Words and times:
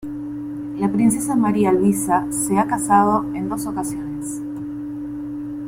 La 0.79 0.89
princesa 0.91 1.35
María 1.35 1.71
Luisa 1.71 2.25
se 2.31 2.57
ha 2.57 2.65
casado 2.65 3.23
en 3.35 3.49
dos 3.49 3.67
ocasiones. 3.67 4.41